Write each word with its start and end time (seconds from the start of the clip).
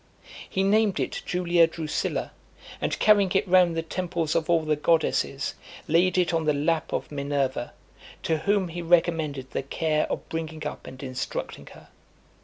He 0.49 0.63
named 0.63 0.99
it 0.99 1.21
Julia 1.27 1.67
Drusilla, 1.67 2.31
and 2.81 2.97
carrying 2.97 3.31
it 3.35 3.47
round 3.47 3.77
the 3.77 3.83
temples 3.83 4.33
of 4.33 4.49
all 4.49 4.63
the 4.65 4.75
goddesses, 4.75 5.53
laid 5.87 6.17
it 6.17 6.33
on 6.33 6.45
the 6.45 6.55
lap 6.55 6.91
of 6.91 7.11
Minerva; 7.11 7.71
to 8.23 8.37
whom 8.39 8.69
he 8.69 8.81
recommended 8.81 9.51
the 9.51 9.61
care 9.61 10.07
of 10.11 10.27
bringing 10.27 10.65
up 10.65 10.87
and 10.87 11.03
instructing 11.03 11.67
her. 11.73 11.89